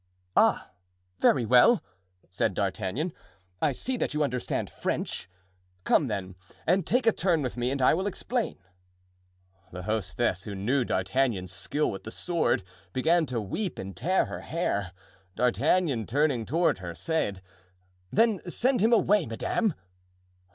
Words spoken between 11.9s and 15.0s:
with the sword, began to weep and tear her hair.